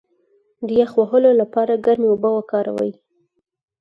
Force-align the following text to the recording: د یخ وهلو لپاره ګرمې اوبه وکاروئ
د 0.67 0.69
یخ 0.79 0.91
وهلو 0.99 1.31
لپاره 1.41 1.81
ګرمې 1.85 2.07
اوبه 2.11 2.29
وکاروئ 2.33 2.91